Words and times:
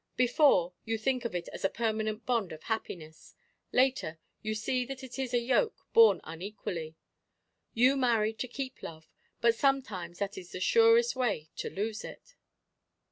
Before, 0.17 0.73
you 0.83 0.97
think 0.97 1.25
of 1.25 1.35
it 1.35 1.47
as 1.49 1.63
a 1.63 1.69
permanent 1.69 2.25
bond 2.25 2.51
of 2.51 2.63
happiness; 2.63 3.35
later, 3.71 4.17
you 4.41 4.55
see 4.55 4.83
that 4.83 5.03
it 5.03 5.19
is 5.19 5.31
a 5.31 5.37
yoke, 5.39 5.85
borne 5.93 6.21
unequally. 6.23 6.95
You 7.75 7.95
marry 7.95 8.33
to 8.33 8.47
keep 8.47 8.81
love, 8.81 9.07
but 9.41 9.53
sometimes 9.53 10.17
that 10.17 10.39
is 10.39 10.53
the 10.53 10.59
surest 10.59 11.15
way 11.15 11.51
to 11.57 11.69
lose 11.69 12.03
it. 12.03 12.33